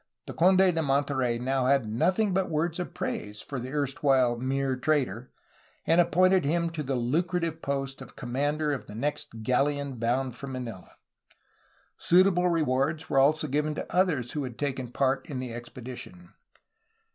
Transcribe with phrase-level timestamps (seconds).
[0.25, 4.75] The Conde de Monterey now had nothing but words of praise for the erstwhile ''mere
[4.75, 5.29] trader,'*
[5.85, 10.35] and ap pointed him to the lucrative post of commander of the next galleon bound
[10.35, 10.95] for Manila.
[11.99, 16.33] Suitable rewards were also given to others who had taken part in the expedition.